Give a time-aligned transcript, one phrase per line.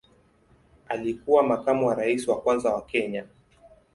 [0.89, 3.25] Alikuwa makamu wa rais wa kwanza wa Kenya.